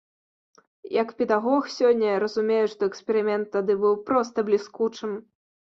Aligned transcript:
Як 1.01 1.09
педагог, 1.19 1.69
сёння 1.75 2.07
я 2.09 2.17
разумею, 2.25 2.65
што 2.75 2.81
эксперымент 2.93 3.45
тады 3.59 3.73
быў 3.87 3.93
проста 4.11 4.37
бліскучым. 4.51 5.11